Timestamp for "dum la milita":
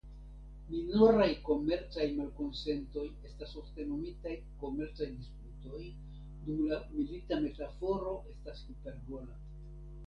6.49-7.41